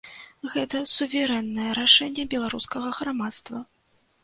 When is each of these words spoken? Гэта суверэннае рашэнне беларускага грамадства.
Гэта 0.53 0.79
суверэннае 0.93 1.69
рашэнне 1.79 2.27
беларускага 2.33 2.97
грамадства. 2.99 3.57